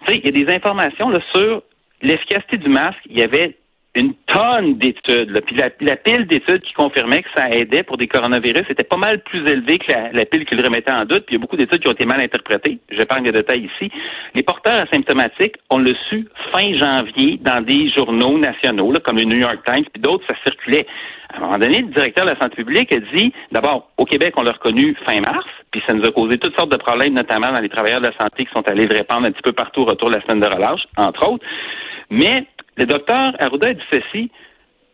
Tu 0.06 0.14
sais, 0.14 0.20
il 0.24 0.24
y 0.24 0.28
a 0.28 0.44
des 0.46 0.54
informations 0.54 1.10
là, 1.10 1.18
sur 1.34 1.62
l'efficacité 2.00 2.56
du 2.56 2.70
masque, 2.70 3.00
il 3.10 3.18
y 3.18 3.22
avait 3.22 3.56
une 3.94 4.14
tonne 4.26 4.78
d'études. 4.78 5.40
Puis 5.46 5.56
la, 5.56 5.96
pile 5.96 6.26
d'études 6.26 6.62
qui 6.62 6.72
confirmait 6.74 7.22
que 7.22 7.28
ça 7.36 7.50
aidait 7.50 7.82
pour 7.82 7.96
des 7.96 8.06
coronavirus 8.06 8.64
était 8.68 8.84
pas 8.84 8.96
mal 8.96 9.20
plus 9.22 9.40
élevée 9.50 9.78
que 9.78 9.92
la, 10.12 10.24
pile 10.24 10.44
qui 10.46 10.54
le 10.54 10.62
remettait 10.62 10.92
en 10.92 11.04
doute. 11.04 11.26
Puis 11.26 11.34
il 11.34 11.34
y 11.34 11.36
a 11.36 11.40
beaucoup 11.40 11.56
d'études 11.56 11.80
qui 11.80 11.88
ont 11.88 11.92
été 11.92 12.06
mal 12.06 12.20
interprétées. 12.20 12.78
Je 12.90 13.02
parle 13.02 13.24
des 13.24 13.32
détails 13.32 13.68
ici. 13.74 13.90
Les 14.34 14.44
porteurs 14.44 14.78
asymptomatiques, 14.78 15.56
on 15.70 15.78
le 15.78 15.94
su 16.08 16.28
fin 16.52 16.72
janvier 16.78 17.38
dans 17.40 17.60
des 17.64 17.90
journaux 17.90 18.38
nationaux, 18.38 18.94
comme 19.04 19.16
le 19.16 19.24
New 19.24 19.38
York 19.38 19.58
Times, 19.66 19.84
puis 19.92 20.00
d'autres, 20.00 20.24
ça 20.28 20.34
circulait. 20.44 20.86
À 21.32 21.38
un 21.38 21.40
moment 21.40 21.58
donné, 21.58 21.82
le 21.82 21.88
directeur 21.88 22.26
de 22.26 22.30
la 22.30 22.38
santé 22.38 22.56
publique 22.56 22.92
a 22.92 23.00
dit, 23.16 23.32
d'abord, 23.50 23.90
au 23.96 24.04
Québec, 24.04 24.34
on 24.36 24.42
l'a 24.42 24.52
reconnu 24.52 24.96
fin 25.04 25.20
mars, 25.20 25.46
puis 25.70 25.82
ça 25.86 25.94
nous 25.94 26.04
a 26.04 26.12
causé 26.12 26.38
toutes 26.38 26.56
sortes 26.56 26.72
de 26.72 26.76
problèmes, 26.76 27.14
notamment 27.14 27.52
dans 27.52 27.60
les 27.60 27.68
travailleurs 27.68 28.00
de 28.00 28.06
la 28.06 28.16
santé 28.20 28.44
qui 28.44 28.52
sont 28.52 28.66
allés 28.68 28.86
le 28.86 28.96
répandre 28.96 29.26
un 29.26 29.32
petit 29.32 29.42
peu 29.42 29.52
partout 29.52 29.82
au 29.82 29.84
retour 29.84 30.10
de 30.10 30.16
la 30.16 30.22
semaine 30.22 30.40
de 30.40 30.46
relâche, 30.46 30.82
entre 30.96 31.28
autres. 31.28 31.44
Mais 32.10 32.46
le 32.80 32.86
docteur 32.86 33.34
Arruda 33.38 33.68
a 33.68 33.74
dit 33.74 33.82
ceci. 33.92 34.30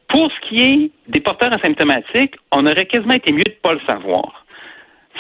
Pour 0.09 0.29
ce 0.31 0.49
qui 0.49 0.61
est 0.61 0.91
des 1.09 1.21
porteurs 1.21 1.53
asymptomatiques, 1.53 2.35
on 2.53 2.67
aurait 2.67 2.87
quasiment 2.87 3.15
été 3.15 3.33
mieux 3.33 3.45
de 3.45 3.51
ne 3.51 3.63
pas 3.63 3.75
le 3.75 3.81
savoir. 3.87 4.45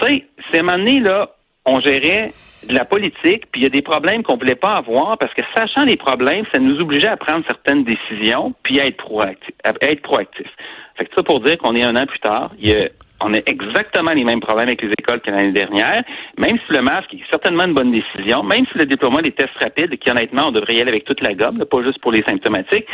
Tu 0.00 0.06
sais, 0.06 0.26
c'est 0.50 0.60
un 0.60 0.76
là, 0.76 1.30
on 1.64 1.80
gérait 1.80 2.32
de 2.68 2.74
la 2.74 2.84
politique, 2.84 3.44
puis 3.52 3.60
il 3.60 3.62
y 3.62 3.66
a 3.66 3.70
des 3.70 3.82
problèmes 3.82 4.24
qu'on 4.24 4.34
ne 4.34 4.40
voulait 4.40 4.56
pas 4.56 4.74
avoir 4.76 5.16
parce 5.18 5.32
que 5.34 5.42
sachant 5.54 5.84
les 5.84 5.96
problèmes, 5.96 6.44
ça 6.52 6.58
nous 6.58 6.80
obligeait 6.80 7.08
à 7.08 7.16
prendre 7.16 7.44
certaines 7.46 7.84
décisions 7.84 8.52
puis 8.64 8.80
à 8.80 8.86
être 8.86 8.96
proactif. 8.96 9.54
À 9.62 9.72
être 9.82 10.02
proactif. 10.02 10.48
Fait 10.96 11.04
que 11.04 11.10
ça 11.16 11.22
pour 11.22 11.40
dire 11.40 11.58
qu'on 11.58 11.76
est 11.76 11.84
un 11.84 11.94
an 11.94 12.06
plus 12.06 12.18
tard, 12.18 12.50
il 12.58 12.68
y 12.68 12.74
a 12.74 12.88
on 13.20 13.32
a 13.34 13.38
exactement 13.46 14.12
les 14.12 14.24
mêmes 14.24 14.40
problèmes 14.40 14.68
avec 14.68 14.82
les 14.82 14.92
écoles 14.98 15.20
que 15.20 15.30
l'année 15.30 15.52
dernière. 15.52 16.02
Même 16.38 16.58
si 16.66 16.72
le 16.72 16.82
masque 16.82 17.12
est 17.14 17.22
certainement 17.30 17.64
une 17.64 17.74
bonne 17.74 17.92
décision, 17.92 18.42
même 18.42 18.64
si 18.70 18.78
le 18.78 18.86
déploiement 18.86 19.22
des 19.22 19.32
tests 19.32 19.56
rapides, 19.60 19.96
qui 19.98 20.10
honnêtement, 20.10 20.48
on 20.48 20.52
devrait 20.52 20.74
y 20.74 20.80
aller 20.80 20.90
avec 20.90 21.04
toute 21.04 21.22
la 21.22 21.34
gomme, 21.34 21.64
pas 21.64 21.82
juste 21.82 22.00
pour 22.00 22.12
les 22.12 22.22
symptomatiques. 22.22 22.86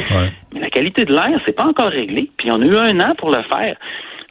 Mais 0.54 0.60
la 0.60 0.70
qualité 0.70 1.04
de 1.04 1.12
l'air, 1.12 1.40
c'est 1.44 1.56
pas 1.56 1.64
encore 1.64 1.90
réglé. 1.90 2.30
Puis 2.36 2.50
on 2.50 2.60
a 2.62 2.64
eu 2.64 2.76
un 2.76 3.00
an 3.00 3.14
pour 3.16 3.30
le 3.30 3.42
faire. 3.50 3.76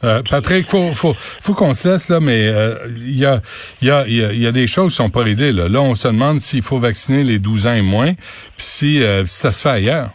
Euh, 0.04 0.20
Patrick, 0.28 0.66
faut 0.66 0.92
faut 0.94 1.14
faut 1.16 1.54
qu'on 1.54 1.74
se 1.74 1.88
laisse 1.88 2.08
là, 2.08 2.18
mais 2.18 2.48
euh, 2.48 2.74
il 2.96 3.16
y 3.16 3.24
a 3.24 3.40
il 3.80 3.88
y 3.88 3.90
a 3.92 4.04
il 4.06 4.42
y 4.42 4.46
a 4.46 4.52
des 4.52 4.66
choses 4.66 4.90
qui 4.90 4.96
sont 4.96 5.10
pas 5.10 5.22
réglées 5.22 5.52
là. 5.52 5.68
Là, 5.68 5.80
on 5.80 5.94
se 5.94 6.08
demande 6.08 6.40
s'il 6.40 6.62
faut 6.62 6.78
vacciner 6.78 7.22
les 7.22 7.38
12 7.38 7.68
ans 7.68 7.74
et 7.74 7.82
moins, 7.82 8.12
puis 8.14 8.24
si, 8.56 9.02
euh, 9.02 9.24
si 9.26 9.38
ça 9.38 9.52
se 9.52 9.62
fait 9.62 9.74
ailleurs. 9.74 10.10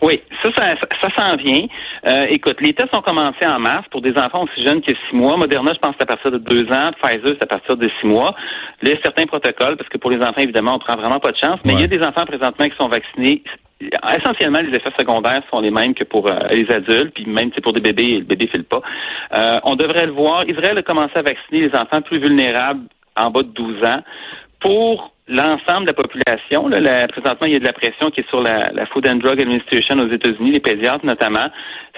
Oui, 0.00 0.20
ça, 0.42 0.50
ça, 0.56 0.74
ça, 1.02 1.08
s'en 1.16 1.36
vient. 1.36 1.66
Euh, 2.06 2.26
écoute, 2.30 2.60
les 2.60 2.72
tests 2.72 2.96
ont 2.96 3.02
commencé 3.02 3.44
en 3.46 3.58
mars 3.58 3.84
pour 3.90 4.00
des 4.00 4.16
enfants 4.16 4.44
aussi 4.44 4.64
jeunes 4.64 4.80
que 4.80 4.92
six 4.92 5.16
mois. 5.16 5.36
Moderna, 5.36 5.72
je 5.72 5.78
pense, 5.78 5.94
c'est 5.98 6.04
à 6.04 6.06
partir 6.06 6.30
de 6.30 6.38
deux 6.38 6.70
ans. 6.72 6.90
Pfizer, 7.02 7.34
c'est 7.34 7.42
à 7.42 7.46
partir 7.46 7.76
de 7.76 7.88
six 8.00 8.06
mois. 8.06 8.34
Là, 8.82 8.92
certains 9.02 9.26
protocoles, 9.26 9.76
parce 9.76 9.88
que 9.88 9.98
pour 9.98 10.10
les 10.10 10.18
enfants, 10.18 10.40
évidemment, 10.40 10.76
on 10.76 10.78
prend 10.78 10.96
vraiment 10.96 11.18
pas 11.18 11.32
de 11.32 11.36
chance. 11.36 11.58
Mais 11.64 11.72
il 11.74 11.80
y 11.80 11.84
a 11.84 11.88
des 11.88 12.00
enfants 12.00 12.24
présentement 12.26 12.68
qui 12.68 12.76
sont 12.76 12.88
vaccinés. 12.88 13.42
Essentiellement, 14.16 14.60
les 14.60 14.76
effets 14.76 14.92
secondaires 14.98 15.42
sont 15.50 15.60
les 15.60 15.70
mêmes 15.70 15.94
que 15.94 16.04
pour 16.04 16.30
euh, 16.30 16.38
les 16.50 16.70
adultes, 16.70 17.14
puis 17.14 17.26
même 17.26 17.50
pour 17.62 17.72
des 17.72 17.80
bébés, 17.80 18.18
le 18.18 18.24
bébé 18.24 18.48
file 18.48 18.64
pas. 18.64 18.82
Euh, 19.36 19.60
on 19.64 19.76
devrait 19.76 20.06
le 20.06 20.12
voir. 20.12 20.48
Israël 20.48 20.78
a 20.78 20.82
commencé 20.82 21.16
à 21.16 21.22
vacciner 21.22 21.68
les 21.68 21.76
enfants 21.76 22.02
plus 22.02 22.18
vulnérables 22.18 22.82
en 23.16 23.30
bas 23.30 23.42
de 23.42 23.48
12 23.48 23.84
ans 23.84 24.02
pour 24.60 25.12
l'ensemble 25.28 25.86
de 25.86 25.88
la 25.88 25.94
population. 25.94 26.68
Là, 26.68 27.06
présentement, 27.08 27.46
il 27.46 27.52
y 27.52 27.56
a 27.56 27.58
de 27.58 27.64
la 27.64 27.72
pression 27.72 28.10
qui 28.10 28.20
est 28.20 28.28
sur 28.28 28.40
la, 28.40 28.86
Food 28.92 29.06
and 29.06 29.16
Drug 29.16 29.40
Administration 29.40 29.98
aux 29.98 30.10
États-Unis, 30.10 30.52
les 30.52 30.60
pédiatres 30.60 31.04
notamment. 31.04 31.48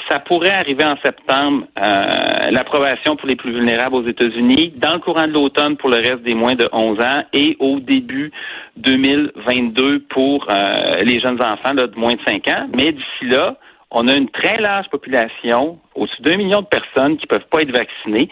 Ça 0.08 0.18
pourrait 0.18 0.52
arriver 0.52 0.84
en 0.84 0.96
septembre, 1.04 1.66
euh, 1.82 2.50
l'approbation 2.50 3.16
pour 3.16 3.28
les 3.28 3.37
plus 3.37 3.52
vulnérables 3.52 3.94
aux 3.94 4.06
États-Unis, 4.06 4.75
dans 4.76 4.94
le 4.94 4.99
courant 4.99 5.26
de 5.26 5.32
l'automne 5.32 5.76
pour 5.76 5.90
le 5.90 5.96
reste 5.96 6.22
des 6.22 6.34
moins 6.34 6.54
de 6.54 6.68
11 6.72 7.00
ans 7.00 7.22
et 7.32 7.56
au 7.60 7.80
début 7.80 8.32
2022 8.76 10.00
pour 10.10 10.46
euh, 10.50 11.02
les 11.02 11.20
jeunes 11.20 11.42
enfants 11.42 11.75
de 11.75 11.90
moins 11.96 12.14
de 12.14 12.20
5 12.26 12.49
ans. 12.49 12.66
Mais 12.75 12.92
d'ici 12.92 13.26
là, 13.30 13.56
on 13.92 14.06
a 14.08 14.14
une 14.14 14.28
très 14.28 14.60
large 14.60 14.88
population, 14.88 15.78
au-dessus 15.94 16.22
d'un 16.22 16.37
million 16.37 16.60
de 16.60 16.66
personnes 16.66 17.16
qui 17.16 17.26
peuvent 17.26 17.46
pas 17.50 17.62
être 17.62 17.72
vaccinées 17.72 18.28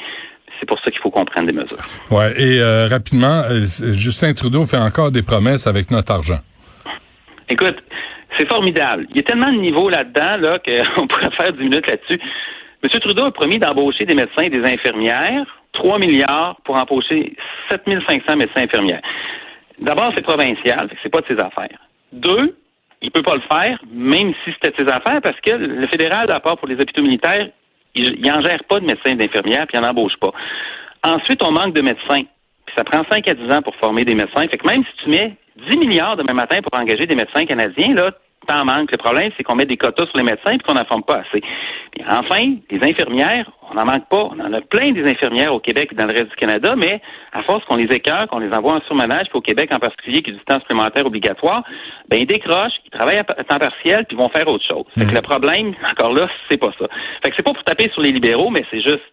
c'est 0.59 0.67
pour 0.67 0.79
ça 0.81 0.91
qu'il 0.91 1.01
faut 1.01 1.11
comprendre 1.11 1.47
des 1.47 1.53
mesures. 1.53 1.79
Ouais. 2.11 2.33
Et 2.41 2.61
euh, 2.61 2.89
rapidement, 2.89 3.43
euh, 3.51 3.61
Justin 3.93 4.33
Trudeau 4.35 4.65
fait 4.65 4.79
encore 4.79 5.11
des 5.11 5.23
promesses 5.23 5.67
avec 5.67 5.91
notre 5.91 6.13
argent. 6.13 6.39
Écoute, 7.49 7.77
c'est 8.37 8.49
formidable. 8.49 9.07
Il 9.11 9.17
y 9.17 9.21
a 9.21 9.23
tellement 9.23 9.53
de 9.53 9.59
niveaux 9.59 9.89
là-dedans 9.89 10.37
là, 10.39 10.59
qu'on 10.59 11.07
pourrait 11.09 11.31
faire 11.37 11.53
10 11.53 11.59
minutes 11.59 11.89
là-dessus. 11.89 12.21
M. 12.83 13.01
Trudeau 13.01 13.27
a 13.27 13.33
promis 13.33 13.59
d'embaucher 13.59 14.05
des 14.05 14.15
médecins 14.15 14.43
et 14.43 14.51
des 14.51 14.63
infirmières, 14.65 15.47
3 15.73 15.99
milliards 15.99 16.57
pour 16.65 16.77
embaucher 16.77 17.35
7500 17.71 18.37
médecins 18.37 18.61
et 18.61 18.65
infirmières. 18.65 19.03
D'abord, 19.81 20.13
c'est 20.15 20.23
provincial, 20.23 20.89
c'est 21.03 21.09
pas 21.09 21.21
de 21.21 21.27
ses 21.27 21.41
affaires. 21.41 21.79
Deux, 22.13 22.57
il 23.03 23.11
peut 23.11 23.23
pas 23.23 23.35
le 23.35 23.43
faire, 23.51 23.81
même 23.93 24.33
si 24.45 24.53
c'était 24.53 24.71
de 24.71 24.85
ses 24.85 24.93
affaires, 24.93 25.21
parce 25.23 25.41
que 25.41 25.51
le 25.51 25.87
fédéral, 25.89 26.31
à 26.31 26.41
part 26.41 26.59
pour 26.59 26.69
les 26.69 26.75
hôpitaux 26.75 27.03
militaires, 27.03 27.49
il 27.99 28.21
n'en 28.23 28.41
gère 28.43 28.63
pas 28.65 28.81
de 28.81 28.87
médecins 28.87 29.15
d'infirmières, 29.15 29.67
puis 29.67 29.79
il 29.79 29.81
n'en 29.81 29.91
embauche 29.91 30.17
pas. 30.21 30.33
Ensuite, 31.05 31.43
on 31.45 31.53
manque 31.53 31.75
de 31.75 31.83
médecins. 31.83 32.25
Puis 32.67 32.75
ça 32.77 32.85
prend 32.85 33.03
5 33.11 33.27
à 33.29 33.35
10 33.35 33.53
ans 33.53 33.63
pour 33.63 33.75
former 33.77 34.05
des 34.05 34.15
médecins. 34.15 34.47
Fait 34.49 34.59
que 34.59 34.67
même 34.67 34.85
si 34.85 35.05
tu 35.05 35.11
mets 35.11 35.37
10 35.71 35.77
milliards 35.79 36.17
demain 36.17 36.35
matin 36.35 36.61
pour 36.63 36.79
engager 36.79 37.07
des 37.07 37.15
médecins 37.15 37.45
canadiens, 37.45 37.95
là, 37.95 38.13
t'en 38.49 38.65
manques. 38.65 38.91
Le 38.91 38.99
problème, 38.99 39.31
c'est 39.37 39.45
qu'on 39.45 39.55
met 39.55 39.67
des 39.67 39.77
quotas 39.77 40.07
sur 40.07 40.17
les 40.17 40.25
médecins 40.25 40.53
et 40.53 40.59
qu'on 40.59 40.75
n'en 40.75 40.85
forme 40.85 41.05
pas 41.05 41.23
assez. 41.27 41.43
enfin, 42.09 42.57
les 42.71 42.83
infirmières, 42.83 43.51
on 43.71 43.75
n'en 43.75 43.85
manque 43.85 44.09
pas. 44.09 44.31
On 44.33 44.41
en 44.41 44.53
a 44.53 44.61
plein 44.61 44.93
des 44.93 45.09
infirmières 45.09 45.55
au 45.55 45.61
Québec 45.61 45.91
et 45.93 45.95
dans 45.95 46.07
le 46.07 46.13
reste 46.13 46.31
du 46.31 46.37
Canada, 46.37 46.75
mais 46.77 47.01
à 47.33 47.43
force 47.43 47.65
qu'on 47.67 47.77
les 47.77 47.95
écœure, 47.95 48.27
qu'on 48.29 48.39
les 48.39 48.53
envoie 48.53 48.75
en 48.75 48.81
surmenage, 48.83 49.29
puis 49.29 49.39
au 49.39 49.43
Québec 49.43 49.71
en 49.73 49.79
particulier, 49.79 50.23
qui 50.23 50.31
est 50.31 50.35
du 50.35 50.45
temps 50.45 50.61
supplémentaire 50.61 51.07
obligatoire, 51.07 51.63
ben 52.09 52.19
ils 52.19 52.27
décrochent, 52.27 52.81
ils 52.87 52.91
travaillent 52.91 53.19
à 53.19 53.25
temps 53.25 53.59
partiel, 53.59 54.07
puis 54.07 54.17
ils 54.17 54.23
vont 54.23 54.31
faire 54.31 54.49
autre 54.49 54.65
chose. 54.67 54.87
Fait 54.97 55.05
que 55.05 55.11
mmh. 55.11 55.15
le 55.15 55.23
problème, 55.23 55.75
encore 55.91 56.15
là, 56.15 56.29
c'est 56.51 56.59
pas 56.59 56.73
ça. 56.79 56.87
Fait 57.23 57.31
que 57.31 57.37
c'est 57.37 57.45
pas 57.45 57.53
pour 57.53 57.65
taper 57.65 57.91
sur 57.91 58.03
les 58.03 58.13
libéraux, 58.13 58.51
mais 58.51 58.65
c'est 58.71 58.81
juste 58.81 59.05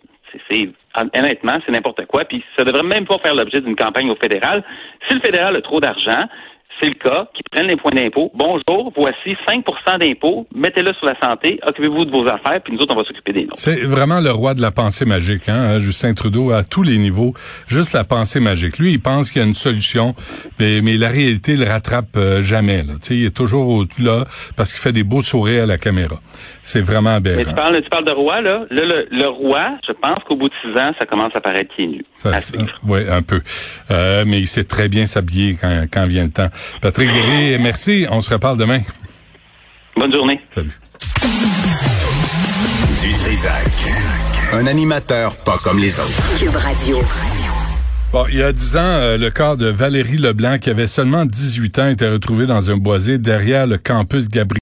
c'est 0.49 0.69
honnêtement, 1.17 1.59
c'est 1.65 1.71
n'importe 1.71 2.05
quoi. 2.07 2.25
Puis 2.25 2.43
ça 2.57 2.63
devrait 2.63 2.83
même 2.83 3.05
pas 3.05 3.17
faire 3.19 3.35
l'objet 3.35 3.61
d'une 3.61 3.75
campagne 3.75 4.09
au 4.09 4.15
fédéral. 4.15 4.63
Si 5.07 5.13
le 5.13 5.21
fédéral 5.21 5.55
a 5.55 5.61
trop 5.61 5.79
d'argent, 5.79 6.25
c'est 6.79 6.87
le 6.87 6.95
cas, 6.95 7.27
qui 7.33 7.43
prennent 7.51 7.67
les 7.67 7.75
points 7.75 7.91
d'impôt. 7.91 8.31
Bonjour, 8.35 8.91
voici 8.95 9.35
5% 9.47 9.99
d'impôt, 9.99 10.47
mettez-le 10.53 10.93
sur 10.93 11.05
la 11.05 11.17
santé, 11.21 11.59
occupez-vous 11.65 12.05
de 12.05 12.11
vos 12.11 12.27
affaires, 12.27 12.61
puis 12.63 12.73
nous 12.73 12.79
autres, 12.79 12.93
on 12.93 12.97
va 12.97 13.05
s'occuper 13.05 13.33
des 13.33 13.43
nôtres. 13.43 13.59
C'est 13.59 13.83
vraiment 13.83 14.19
le 14.19 14.31
roi 14.31 14.53
de 14.53 14.61
la 14.61 14.71
pensée 14.71 15.05
magique, 15.05 15.47
hein, 15.47 15.79
Justin 15.79 16.13
Trudeau, 16.13 16.51
à 16.51 16.63
tous 16.63 16.83
les 16.83 16.97
niveaux. 16.97 17.33
Juste 17.67 17.93
la 17.93 18.03
pensée 18.03 18.39
magique. 18.39 18.77
Lui, 18.77 18.91
il 18.91 19.01
pense 19.01 19.31
qu'il 19.31 19.41
y 19.41 19.45
a 19.45 19.47
une 19.47 19.53
solution, 19.53 20.15
mais, 20.59 20.81
mais 20.81 20.97
la 20.97 21.09
réalité 21.09 21.55
le 21.55 21.65
rattrape 21.65 22.17
euh, 22.17 22.41
jamais. 22.41 22.83
Là. 22.83 22.93
il 23.09 23.25
est 23.25 23.35
toujours 23.35 23.85
là 23.99 24.25
parce 24.55 24.73
qu'il 24.73 24.81
fait 24.81 24.91
des 24.91 25.03
beaux 25.03 25.21
sourires 25.21 25.63
à 25.63 25.65
la 25.65 25.77
caméra. 25.77 26.15
C'est 26.61 26.81
vraiment 26.81 27.15
aberrant. 27.15 27.37
Mais 27.37 27.45
tu 27.45 27.53
parles, 27.53 27.81
tu 27.81 27.89
parles 27.89 28.05
de 28.05 28.11
roi, 28.11 28.41
là. 28.41 28.61
Le, 28.69 29.07
le, 29.09 29.27
roi, 29.27 29.77
je 29.87 29.93
pense 29.93 30.23
qu'au 30.27 30.35
bout 30.35 30.49
de 30.49 30.53
six 30.61 30.79
ans, 30.79 30.91
ça 30.99 31.05
commence 31.05 31.31
à 31.35 31.41
paraître 31.41 31.73
pieds 31.75 31.87
nus. 31.87 32.05
Oui, 32.87 32.99
un 33.09 33.21
peu. 33.21 33.41
Euh, 33.91 34.23
mais 34.27 34.39
il 34.39 34.47
sait 34.47 34.63
très 34.63 34.87
bien 34.89 35.05
s'habiller 35.05 35.55
quand, 35.59 35.85
quand 35.91 36.05
vient 36.07 36.25
le 36.25 36.31
temps. 36.31 36.49
Patrick 36.81 37.11
Guéry, 37.11 37.57
merci. 37.59 38.05
On 38.09 38.21
se 38.21 38.33
reparle 38.33 38.57
demain. 38.57 38.81
Bonne 39.97 40.13
journée. 40.13 40.39
Salut. 40.51 40.77
Du 43.01 43.13
Trisac. 43.13 43.71
Un 44.53 44.67
animateur 44.67 45.35
pas 45.37 45.57
comme 45.63 45.79
les 45.79 45.99
autres. 45.99 46.39
Cube 46.39 46.55
Radio. 46.55 46.99
Bon, 48.11 48.25
il 48.29 48.37
y 48.37 48.43
a 48.43 48.53
dix 48.53 48.77
ans, 48.77 48.79
euh, 48.79 49.17
le 49.17 49.29
corps 49.29 49.57
de 49.57 49.65
Valérie 49.65 50.17
Leblanc, 50.17 50.57
qui 50.57 50.69
avait 50.69 50.87
seulement 50.87 51.25
18 51.25 51.79
ans, 51.79 51.87
était 51.89 52.09
retrouvé 52.09 52.45
dans 52.45 52.71
un 52.71 52.77
boisé 52.77 53.17
derrière 53.17 53.67
le 53.67 53.77
campus 53.77 54.29
Gabriel. 54.29 54.53